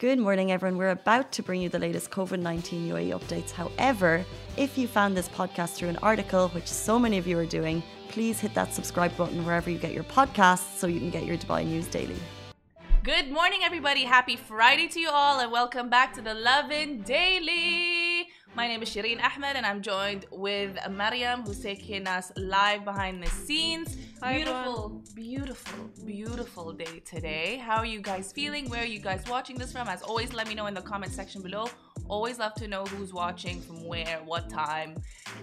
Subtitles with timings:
[0.00, 0.78] Good morning, everyone.
[0.78, 3.50] We're about to bring you the latest COVID 19 UAE updates.
[3.50, 4.24] However,
[4.56, 7.82] if you found this podcast through an article, which so many of you are doing,
[8.08, 11.36] please hit that subscribe button wherever you get your podcasts so you can get your
[11.36, 12.16] Dubai news daily.
[13.02, 14.04] Good morning, everybody.
[14.04, 17.99] Happy Friday to you all, and welcome back to the Lovin Daily.
[18.60, 23.22] My name is Shireen Ahmed, and I'm joined with Mariam, who's taking us live behind
[23.22, 23.96] the scenes.
[24.22, 27.56] Hi, beautiful, beautiful, beautiful day today.
[27.56, 28.68] How are you guys feeling?
[28.68, 29.88] Where are you guys watching this from?
[29.88, 31.70] As always, let me know in the comment section below.
[32.06, 34.94] Always love to know who's watching, from where, what time.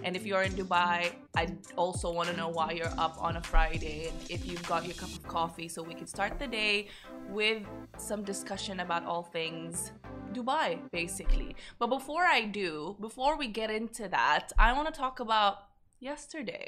[0.04, 3.42] And if you're in Dubai, I also want to know why you're up on a
[3.42, 6.86] Friday and if you've got your cup of coffee so we can start the day
[7.28, 7.64] with
[7.96, 9.90] some discussion about all things
[10.38, 11.56] Dubai, basically.
[11.78, 15.54] But before I do, before we get into that, I want to talk about
[16.00, 16.66] yesterday.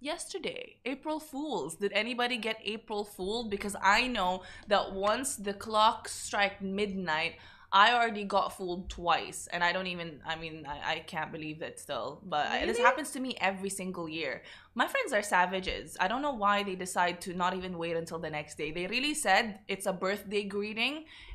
[0.00, 1.76] Yesterday, April Fools.
[1.76, 3.50] Did anybody get April Fooled?
[3.50, 7.36] Because I know that once the clock struck midnight,
[7.82, 10.20] I already got fooled twice, and I don't even.
[10.32, 12.08] I mean, I, I can't believe it still.
[12.34, 14.42] But I- this happens to me every single year.
[14.80, 15.96] My friends are savages.
[16.04, 18.70] I don't know why they decide to not even wait until the next day.
[18.78, 20.94] They really said it's a birthday greeting,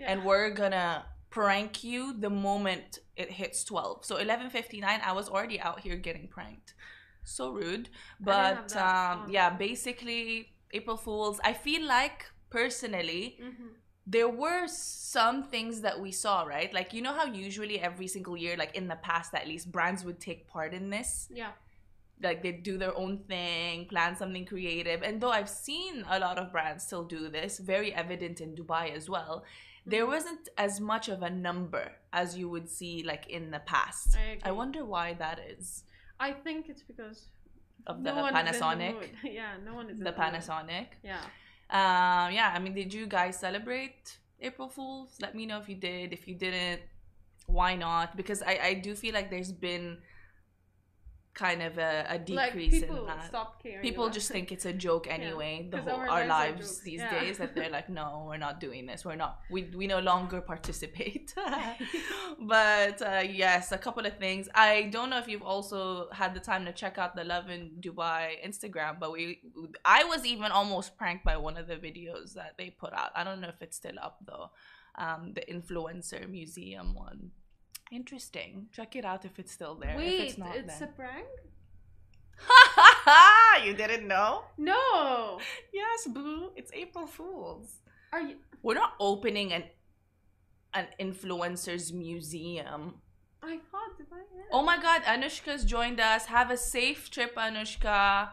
[0.09, 4.05] and we're gonna prank you the moment it hits 12.
[4.09, 6.73] So 11:59, I was already out here getting pranked.
[7.35, 7.89] So rude.
[8.19, 9.31] But um, on.
[9.37, 11.39] yeah, basically April Fools.
[11.43, 12.19] I feel like
[12.49, 13.67] personally Mm-hmm.
[14.07, 16.73] There were some things that we saw, right?
[16.73, 20.03] Like you know how usually every single year, like in the past at least, brands
[20.03, 21.27] would take part in this.
[21.33, 21.51] Yeah.
[22.21, 25.03] Like they do their own thing, plan something creative.
[25.03, 28.93] And though I've seen a lot of brands still do this, very evident in Dubai
[28.95, 29.43] as well,
[29.85, 30.07] there Mhm.
[30.15, 34.17] wasn't as much of a number as you would see like in the past.
[34.17, 35.83] I I wonder why that is.
[36.19, 37.29] I think it's because
[37.87, 38.95] Of the no in the Panasonic.
[39.23, 40.11] yeah, no one is The.
[40.11, 40.87] Panasonic.
[41.01, 41.23] Yeah.
[41.69, 45.17] Um, yeah, I mean, did you guys celebrate April Fools?
[45.21, 46.13] Let me know if you did.
[46.13, 46.81] If you didn't,
[47.45, 48.17] why not?
[48.17, 49.99] Because I, I do feel like there's been
[51.45, 53.25] kind of a, a Like decrease people in that.
[53.31, 53.81] stop caring.
[53.87, 55.53] People just think it's a joke anyway.
[55.71, 57.13] The 'Cause whole our our lives lives these Yeah.
[57.19, 58.99] days that they're like, no, we're not doing this.
[59.07, 59.33] We're not.
[59.55, 61.27] We we no longer participate.
[62.55, 64.43] but uh, yes, a couple of things.
[64.55, 68.23] I don't know if you've also had the time to check out the Lovin Dubai
[68.49, 69.41] Instagram, but we
[69.85, 73.11] I was even almost pranked by one of the videos that they put out.
[73.19, 74.47] I don't know if it's still up though.
[75.05, 77.31] Um, the influencer museum one.
[77.91, 78.67] Interesting.
[78.71, 79.91] Check it out if it's still there.
[79.91, 80.93] if Wait, it's not, it's a then.
[80.95, 81.27] prank?
[83.65, 84.43] you didn't know?
[84.57, 85.39] No.
[85.73, 86.51] Yes, boo.
[86.55, 87.79] It's April Fools.
[88.13, 88.35] Are you?
[88.61, 89.63] We're not opening an
[90.73, 92.95] an influencers museum.
[93.41, 94.17] I thought if I.
[94.17, 94.43] Yeah.
[94.51, 96.25] Oh my god, Anushka's joined us.
[96.25, 98.29] Have a safe trip, Anushka.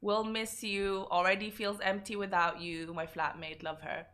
[0.00, 1.06] We'll miss you.
[1.10, 2.92] Already feels empty without you.
[2.94, 4.06] My flatmate, love her.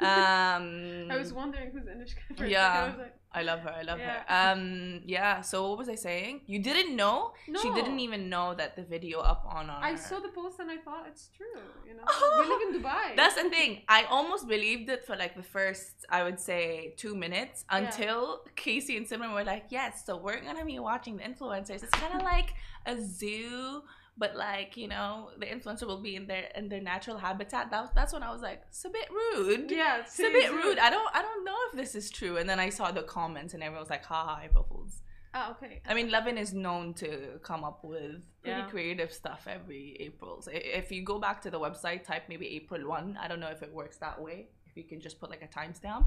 [0.00, 2.20] Um I was wondering who's Anushka.
[2.26, 2.50] for a second.
[2.50, 2.94] Yeah.
[2.94, 3.74] I like, I love her.
[3.80, 4.22] I love Yeah.
[4.26, 4.52] her.
[4.52, 6.42] Um yeah, so what was I saying?
[6.46, 7.32] You didn't know?
[7.48, 7.60] no.
[7.62, 10.70] She didn't even know that the video up on our I saw the post and
[10.70, 11.60] I thought it's true.
[11.88, 13.16] You know, Oh, we live in Dubai.
[13.16, 13.82] That's the thing.
[13.88, 17.78] I almost believed it for like the first, I would say, two minutes Yeah.
[17.78, 18.18] until
[18.56, 21.80] Casey and Simran were like, "Yes, so we're gonna be watching the influencers.
[21.84, 22.50] It's kind of like
[22.86, 23.82] a zoo,
[24.18, 27.94] but like you know, the influencer will be in their in their natural habitat." That
[27.94, 30.78] that's when I was like, "It's a bit rude." yeah, It's a bit rude.
[30.78, 32.36] I don't I don't know if this is true.
[32.38, 35.02] And then I saw the comments and everyone was like, "Ha ha, April Fools."
[35.34, 35.82] Ah, okay.
[35.86, 38.66] I mean, Lovin is known to come up with pretty Yeah.
[38.70, 40.40] creative stuff every April.
[40.40, 43.18] So if you go back to the website, type maybe April 1.
[43.22, 44.48] I don't know if it works that way.
[44.66, 46.06] If you can just put like a timestamp,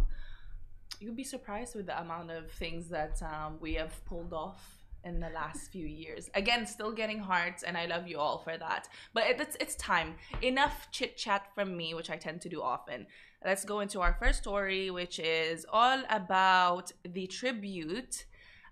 [1.00, 5.20] you'd be surprised with the amount of things that um, we have pulled off in
[5.20, 6.30] the last few years.
[6.36, 8.88] Again, still getting hearts, and I love you all for that.
[9.14, 10.16] But it, it's, it's time.
[10.42, 13.08] Enough chit chat from me, which I tend to do often.
[13.44, 18.26] Let's go into our first story, which is all about the tribute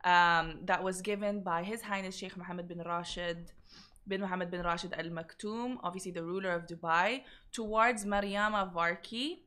[0.04, 3.52] um, that was given by His Highness Sheikh Mohammed bin Rashid
[4.08, 9.42] bin Mohammed bin Rashid Al Maktoum, obviously the ruler of Dubai, towards Mariamma Varkey,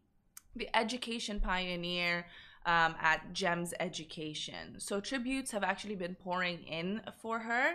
[0.55, 2.27] the education pioneer
[2.67, 4.79] um, at GEMS Education.
[4.79, 7.75] So tributes have actually been pouring in for her.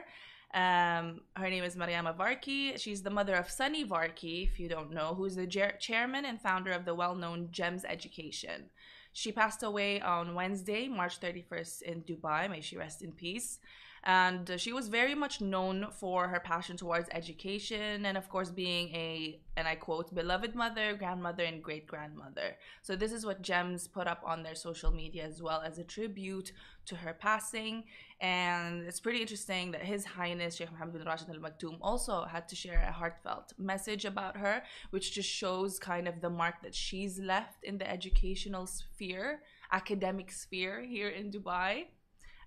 [0.54, 2.80] Um, her name is Mariamma Varkey.
[2.80, 5.48] She's the mother of Sunny Varkey, if you don't know, who's the
[5.80, 8.70] chairman and founder of the well-known GEMS Education.
[9.12, 12.50] She passed away on Wednesday, March 31st in Dubai.
[12.50, 13.60] May she rest in peace.
[14.08, 18.88] And she was very much known for her passion towards education and of course being
[18.96, 23.88] a and i quote beloved mother grandmother and great grandmother so this is what gems
[23.88, 26.54] put up on their social media as well as a tribute
[26.88, 27.84] to her passing.
[28.20, 32.48] And it's pretty interesting that his highness sheikh mohammed bin rashid al maktoum also had
[32.48, 36.74] to share a heartfelt message about her which just shows kind of the mark that
[36.74, 41.74] she's left in the educational sphere academic sphere here in dubai.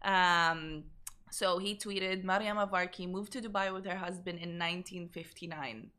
[0.02, 0.84] Um,
[1.31, 5.91] so he tweeted Mariamma Varkey moved to Dubai with her husband in 1959.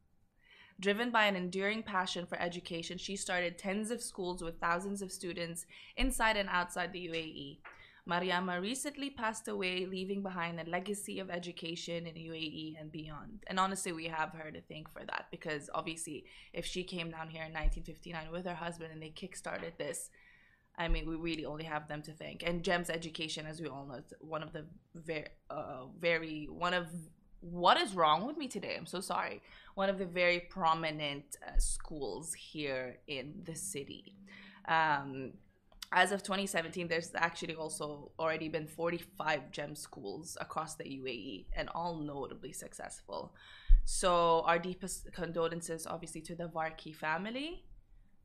[0.79, 5.11] Driven by an enduring passion for education, she started tens of schools with thousands of
[5.11, 7.59] students inside and outside the UAE.
[8.09, 13.43] Mariamma recently passed away, leaving behind a legacy of education in UAE and beyond.
[13.45, 17.29] And honestly, we have her to thank for that because obviously, if she came down
[17.29, 20.09] here in 1959 with her husband and they kickstarted this,
[20.81, 22.41] I mean, we really only have them to thank.
[22.43, 26.73] And GEMS Education, as we all know, is one of the very, uh, very one
[26.73, 26.87] of
[27.41, 28.75] what is wrong with me today?
[28.77, 29.41] I'm so sorry.
[29.75, 34.15] One of the very prominent uh, schools here in the city.
[34.67, 35.33] Um,
[35.91, 41.69] as of 2017, there's actually also already been 45 GEM schools across the UAE and
[41.75, 43.35] all notably successful.
[43.83, 47.65] So, our deepest condolences, obviously, to the Varkey family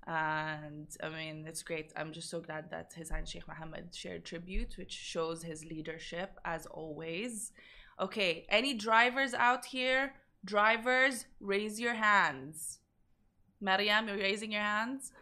[0.06, 1.92] and I mean it's great.
[1.96, 6.38] I'm just so glad that His Highness Sheikh Mohammed shared tribute, which shows his leadership
[6.44, 7.52] as always.
[7.98, 10.14] Okay, any drivers out here?
[10.44, 12.78] Drivers, raise your hands.
[13.60, 15.12] Mariam, you're raising your hands?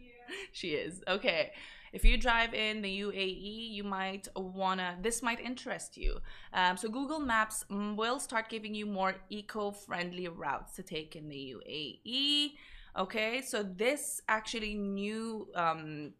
[0.00, 0.34] Yeah.
[0.52, 1.02] she is.
[1.06, 1.52] Okay.
[1.92, 6.20] If you drive in the UAE, you might wanna, this might interest you.
[6.54, 11.28] Um, so, Google Maps will start giving you more eco friendly routes to take in
[11.28, 12.54] the UAE.
[12.96, 16.12] Okay, so this actually new um,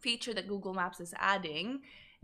[0.00, 1.80] feature that Google Maps is adding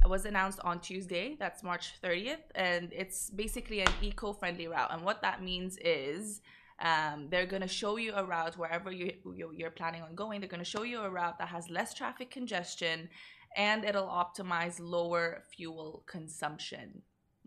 [0.07, 4.91] was announced on Tuesday, that's March 30th, and it's basically an eco friendly route.
[4.93, 6.43] And what that means is
[6.81, 10.41] um, they're going to show you a route wherever you, you're planning on going.
[10.41, 13.09] They're going to show you a route that has less traffic congestion
[13.57, 17.03] and it'll optimize lower fuel consumption.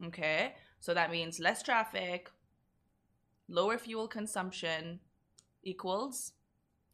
[0.06, 2.30] Okay, so that means less traffic,
[3.50, 5.00] lower fuel consumption
[5.64, 6.32] equals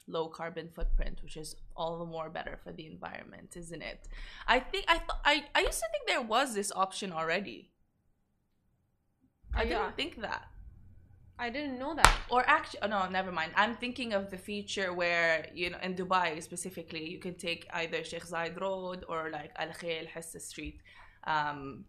[0.07, 4.07] low carbon footprint, which is all the more better for the environment, isn't it?
[4.47, 7.71] I think I thought I, I used to think there was this option already.
[9.55, 9.69] I yeah.
[9.69, 10.47] didn't think that.
[11.39, 12.15] I didn't know that.
[12.29, 13.51] Or actually, oh, no, never mind.
[13.55, 18.03] I'm thinking of the feature where you know in Dubai specifically, you can take either
[18.03, 20.81] Sheikh Zayed Road or like Al Khail Hessa Street,
[21.25, 21.85] um,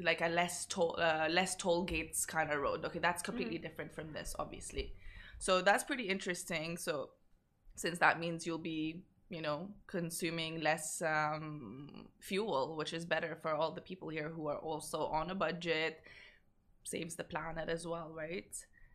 [0.00, 2.84] like a less toll, uh, less toll gates kind of road.
[2.84, 3.62] Okay, that's completely mm-hmm.
[3.62, 4.94] different from this, obviously.
[5.38, 6.76] So that's pretty interesting.
[6.76, 7.10] So
[7.76, 13.54] since that means you'll be, you know, consuming less um, fuel, which is better for
[13.54, 16.00] all the people here who are also on a budget,
[16.84, 18.54] saves the planet as well, right?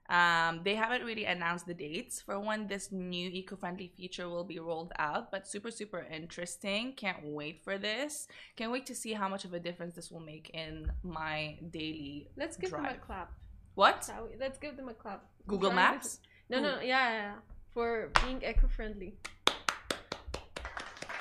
[0.09, 4.59] Um, they haven't really announced the dates for when this new eco-friendly feature will be
[4.59, 6.93] rolled out, but super super interesting.
[6.93, 8.27] Can't wait for this.
[8.57, 12.27] Can't wait to see how much of a difference this will make in my daily.
[12.35, 12.83] Let's give drive.
[12.83, 13.31] them a clap.
[13.75, 14.09] What?
[14.37, 15.23] Let's give them a clap.
[15.47, 16.19] Google Maps.
[16.49, 17.33] No, no, yeah, yeah,
[17.73, 19.15] for being eco-friendly.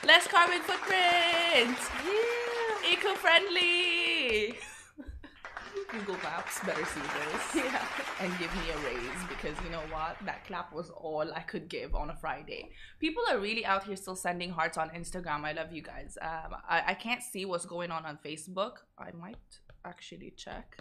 [0.05, 1.79] Less carbon footprint.
[2.05, 2.93] Yeah.
[2.93, 4.57] Eco-friendly.
[5.91, 7.87] Google Maps better see this yeah.
[8.21, 10.17] and give me a raise because you know what?
[10.25, 12.71] That clap was all I could give on a Friday.
[12.99, 15.45] People are really out here still sending hearts on Instagram.
[15.45, 16.19] I love you guys.
[16.21, 18.79] Um, I, I can't see what's going on on Facebook.
[18.99, 20.79] I might actually check.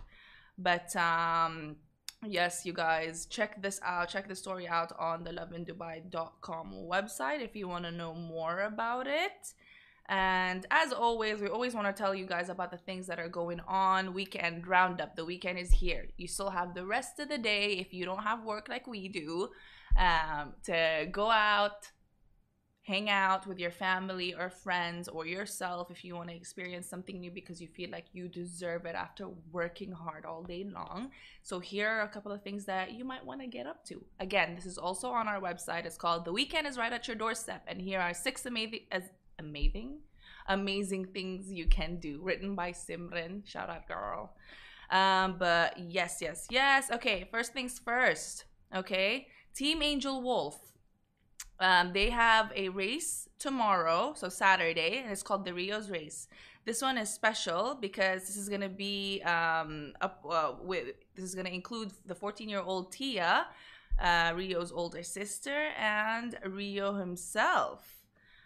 [0.58, 1.76] But um,
[2.26, 7.56] yes you guys check this out check the story out on the lovindubai.com website if
[7.56, 9.54] you want to know more about it.
[10.08, 13.30] And as always we always want to tell you guys about the things that are
[13.30, 14.14] going on.
[14.14, 16.08] Weekend roundup the weekend is here.
[16.18, 19.08] You still have the rest of the day if you don't have work like we
[19.08, 19.50] do
[19.98, 21.90] um, to go out
[22.92, 27.22] hang out with your family or friends or yourself if you want to experience something
[27.22, 31.10] new because you feel like you deserve it after working hard all day long.
[31.42, 34.04] So here are a couple of things that you might want to get up to.
[34.20, 35.86] Again, this is also on our website.
[35.86, 38.82] It's called The Weekend is Right at Your Doorstep and here are six amazing
[39.40, 40.00] amazing
[40.50, 43.48] amazing things you can do written by Simran.
[43.48, 44.34] Shout out girl.
[44.90, 46.92] Um but yes, yes, yes.
[46.92, 48.44] Okay, first things first.
[48.76, 49.28] Okay?
[49.56, 50.72] Team Angel Wolf
[51.60, 56.28] um, they have a race tomorrow, so Saturday, and it's called the Rios Race.
[56.66, 61.36] This one is special because this is gonna be um, up uh, with this is
[61.36, 63.48] gonna include the 14-year-old Tia,
[64.00, 68.06] uh, Rio's older sister, and Rio himself.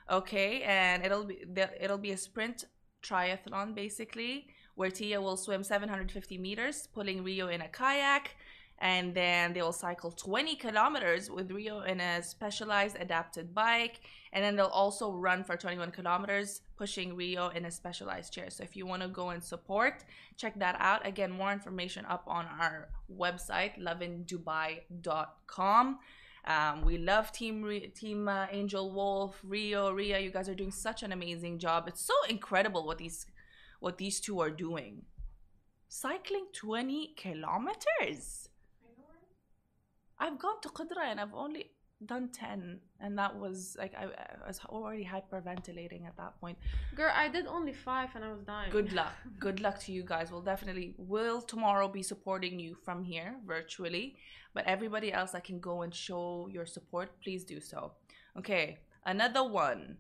[0.10, 1.44] Okay, and it'll be
[1.80, 2.66] it'll be a sprint
[3.02, 8.36] triathlon basically where Tia will swim 750 meters, pulling Rio in a kayak.
[8.80, 14.02] And then they will cycle 20 kilometers with Rio in a specialized adapted bike.
[14.34, 18.50] And then they'll also run for 21 kilometers, pushing Rio in a specialized chair.
[18.50, 20.04] So if you want to go and support,
[20.36, 21.08] check that out.
[21.08, 26.00] Again, more information up on our website, lovindubai.com.
[26.48, 30.20] Um, we love Team Re- Team uh, Angel Wolf, Rio, Ria.
[30.20, 31.88] You guys are doing such an amazing job.
[31.88, 33.26] It's so incredible what these
[33.80, 35.04] what these two are doing.
[35.88, 38.50] Cycling 20 kilometers.
[40.20, 41.72] I've gone to Qudra and I've only
[42.06, 46.58] done 10 and that was like I, I was already hyperventilating at that point
[46.94, 48.70] Girl, I did only five and I was dying.
[48.70, 53.04] good luck good luck to you guys we'll definitely will tomorrow be supporting you from
[53.04, 54.18] here virtually
[54.54, 57.94] but everybody else that can go and show your support please do so
[58.38, 59.98] okay another one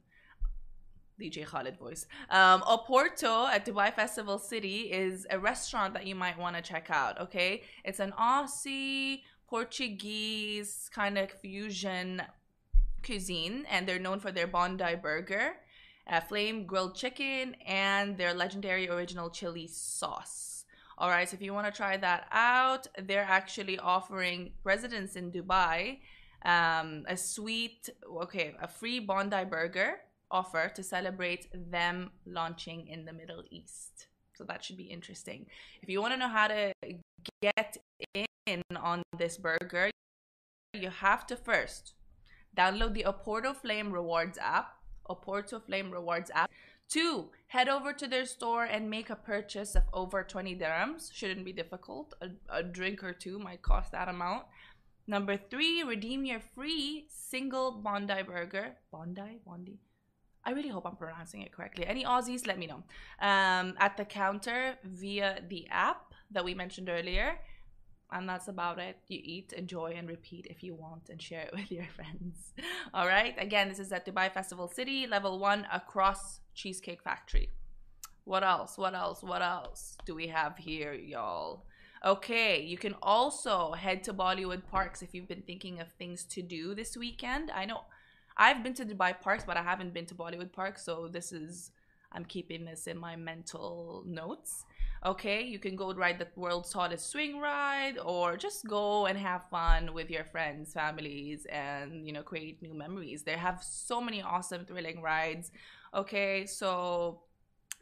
[1.19, 2.07] DJ Khaled voice.
[2.29, 6.87] Um, Oporto at Dubai Festival City is a restaurant that you might want to check
[6.89, 7.21] out.
[7.21, 12.21] Okay, it's an Aussie Portuguese kind of fusion
[13.03, 15.57] cuisine, and they're known for their Bondi burger,
[16.07, 20.65] uh, flame grilled chicken, and their legendary original chili sauce.
[20.97, 25.31] All right, so if you want to try that out, they're actually offering residents in
[25.31, 25.99] Dubai
[26.45, 27.89] um, a sweet,
[28.23, 29.95] okay, a free Bondi burger
[30.31, 34.07] offer to celebrate them launching in the Middle East.
[34.35, 35.47] So that should be interesting.
[35.81, 36.73] If you want to know how to
[37.41, 37.77] get
[38.45, 39.89] in on this burger,
[40.73, 41.93] you have to first
[42.55, 44.75] download the Oporto Flame Rewards app.
[45.09, 46.49] Oporto Flame Rewards app.
[46.87, 51.11] Two, head over to their store and make a purchase of over 20 dirhams.
[51.11, 52.13] Shouldn't be difficult.
[52.21, 54.43] A, a drink or two might cost that amount.
[55.07, 58.75] Number three, redeem your free single Bondi burger.
[58.91, 59.39] Bondi?
[59.45, 59.79] Bondi?
[60.43, 61.85] I really hope I'm pronouncing it correctly.
[61.87, 62.83] Any Aussies, let me know.
[63.19, 67.35] Um, at the counter via the app that we mentioned earlier.
[68.11, 68.97] And that's about it.
[69.07, 72.53] You eat, enjoy, and repeat if you want, and share it with your friends.
[72.93, 73.33] All right.
[73.37, 77.49] Again, this is at Dubai Festival City, level one, across Cheesecake Factory.
[78.23, 78.77] What else?
[78.77, 79.23] What else?
[79.23, 81.65] What else do we have here, y'all?
[82.05, 86.43] Okay, you can also head to Bollywood Parks if you've been thinking of things to
[86.43, 87.49] do this weekend.
[87.49, 87.81] I know
[88.37, 91.71] I've been to Dubai parks, but I haven't been to Bollywood parks, so this is
[92.11, 94.65] I'm keeping this in my mental notes.
[95.05, 99.47] Okay, you can go ride the world's tallest swing ride, or just go and have
[99.49, 103.21] fun with your friends, families, and you know create new memories.
[103.21, 105.51] They have so many awesome, thrilling rides.
[105.93, 107.21] Okay, so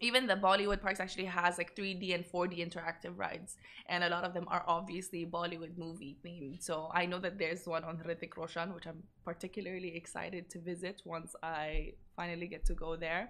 [0.02, 3.56] even the Bollywood parks actually has like 3D and 4D interactive rides,
[3.88, 6.62] and a lot of them are obviously Bollywood movie themed.
[6.62, 11.02] So I know that there's one on Hrithik Roshan, which I'm particularly excited to visit
[11.06, 13.30] once I finally get to go there.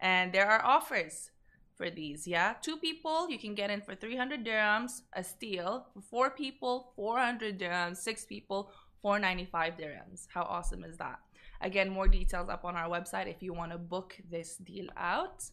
[0.00, 1.30] And there are offers
[1.76, 2.26] for these.
[2.26, 5.86] Yeah, two people you can get in for 300 dirhams, a steal.
[6.10, 7.96] Four people, 400 dirhams.
[7.98, 8.70] Six people,
[9.02, 10.26] 495 dirhams.
[10.32, 11.18] How awesome is that?
[11.60, 15.44] Again, more details up on our website if you want to book this deal out.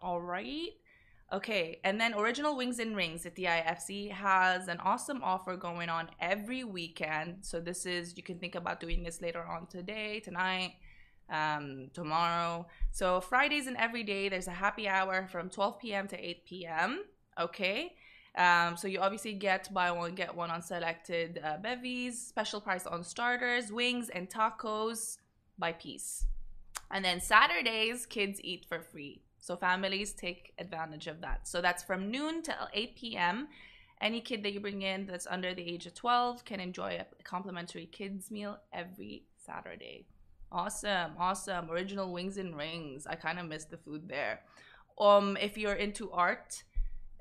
[0.00, 0.70] All right.
[1.32, 5.88] Okay, and then Original Wings and Rings at the IFC has an awesome offer going
[5.88, 7.38] on every weekend.
[7.40, 10.74] So this is you can think about doing this later on today, tonight,
[11.30, 12.66] um, tomorrow.
[12.92, 16.08] So Fridays and every day there's a happy hour from 12 p.m.
[16.08, 17.04] to 8 p.m.
[17.38, 17.94] Okay.
[18.36, 22.86] Um, so you obviously get buy one get one on selected uh, bevies, special price
[22.86, 25.18] on starters, wings, and tacos
[25.56, 26.26] by piece.
[26.90, 29.22] And then Saturdays, kids eat for free.
[29.40, 31.46] So families take advantage of that.
[31.46, 33.48] So that's from noon till 8 p.m.
[34.00, 37.22] Any kid that you bring in that's under the age of 12 can enjoy a
[37.22, 40.06] complimentary kids meal every Saturday.
[40.54, 41.68] Awesome, awesome.
[41.68, 43.08] Original wings and rings.
[43.08, 44.38] I kind of miss the food there.
[45.00, 46.62] Um, if you're into art,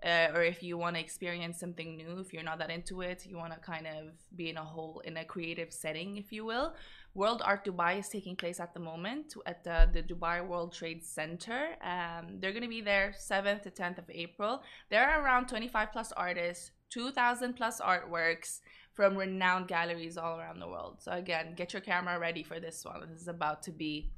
[0.05, 3.25] uh, or if you want to experience something new, if you're not that into it,
[3.25, 6.45] you want to kind of be in a whole in a creative setting, if you
[6.45, 6.75] will.
[7.15, 11.03] World Art Dubai is taking place at the moment at the, the Dubai World Trade
[11.03, 11.69] Center.
[11.81, 14.61] Um, they're going to be there 7th to 10th of April.
[14.91, 18.59] There are around 25 plus artists, 2,000 plus artworks
[18.93, 20.97] from renowned galleries all around the world.
[21.00, 23.01] So, again, get your camera ready for this one.
[23.12, 24.12] This is about to be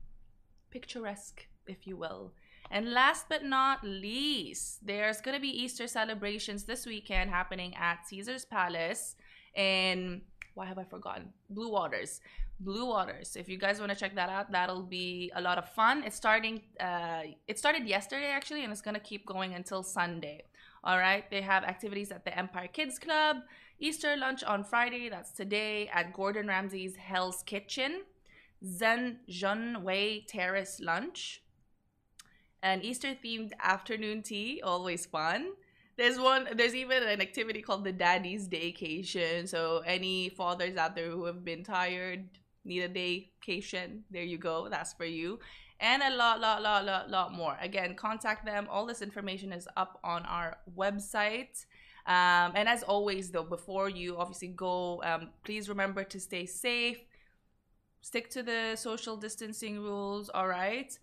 [0.72, 2.34] picturesque, if you will.
[2.72, 8.08] And last but not least, there's going to be Easter celebrations this weekend happening at
[8.08, 9.16] Caesar's Palace
[9.56, 10.22] in,
[10.56, 11.32] why have I forgotten?
[11.50, 12.22] Blue Waters.
[12.60, 13.36] Blue Waters.
[13.36, 16.04] If you guys want to check that out, that'll be a lot of fun.
[16.04, 16.62] It's starting.
[16.80, 20.44] Uh, it started yesterday actually, and it's gonna keep going until Sunday.
[20.84, 21.30] All right.
[21.30, 23.38] They have activities at the Empire Kids Club.
[23.80, 25.10] Easter lunch on Friday.
[25.10, 28.04] That's today at Gordon Ramsay's Hell's Kitchen.
[28.66, 31.42] Zen Jun Wei Terrace lunch.
[32.64, 35.52] an Easter themed afternoon tea, always fun.
[35.98, 36.48] There's one.
[36.56, 39.48] There's even an activity called the Daddy's Daycation.
[39.48, 42.28] So any fathers out there who have been tired,
[42.66, 44.68] need a daycation, there you go.
[44.70, 45.40] That's for you.
[45.80, 47.58] And a lot, lot, lot, lot, lot more.
[47.62, 48.68] Again, contact them.
[48.70, 51.66] All this information is up on our website.
[52.08, 57.00] Um, and as always, though, before you obviously go, um, please remember to stay safe.
[58.02, 60.30] Stick to the social distancing rules.
[60.30, 60.98] All right.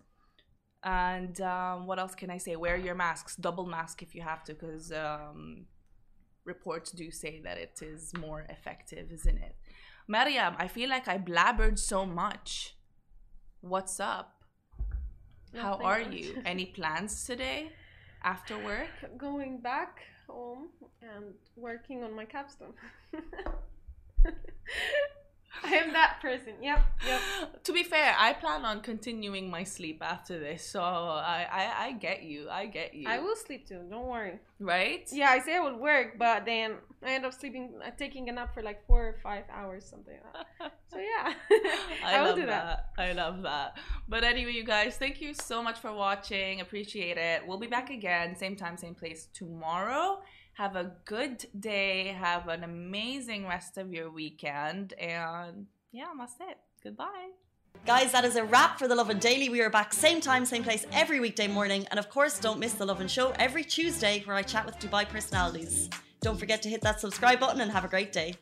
[0.83, 2.55] And um, what else can I say?
[2.55, 5.65] Wear your masks, double mask if you have to, because um,
[6.45, 9.55] reports do say that it is more effective, isn't it?
[10.07, 12.75] Mariam, I feel like I blabbered so much.
[13.61, 14.43] What's up?
[15.53, 16.13] How Nothing are much.
[16.13, 16.41] you?
[16.45, 17.71] Any plans today
[18.23, 19.17] after work?
[19.17, 20.01] Going back
[20.33, 20.67] home
[21.01, 22.73] and working on my capstone.
[25.63, 26.53] I am that person.
[26.61, 27.63] Yep, yep.
[27.63, 31.91] to be fair, I plan on continuing my sleep after this, so I, I, I
[31.93, 32.49] get you.
[32.49, 33.07] I get you.
[33.07, 33.81] I will sleep too.
[33.89, 34.39] Don't worry.
[34.59, 35.07] Right?
[35.11, 38.31] Yeah, I say I will work, but then I end up sleeping, uh, taking a
[38.31, 40.73] nap for like four or five hours, something like that.
[40.93, 41.33] So yeah,
[42.05, 42.91] I, will love do that.
[42.99, 43.77] I love that.
[44.07, 46.61] But anyway, you guys, thank you so much for watching.
[46.61, 47.47] Appreciate it.
[47.47, 50.21] We'll be back again, same time, same place tomorrow.
[50.53, 52.15] Have a good day.
[52.19, 54.93] Have an amazing rest of your weekend.
[54.93, 56.57] And yeah, that's it.
[56.83, 57.31] Goodbye.
[57.85, 59.49] Guys, that is a wrap for The Lovin Daily.
[59.49, 61.85] We are back same time, same place every weekday morning.
[61.89, 65.07] And of course, don't miss The Lovin Show every Tuesday where I chat with Dubai
[65.07, 65.89] personalities.
[66.21, 68.35] Don't forget to hit that subscribe button and have a great day.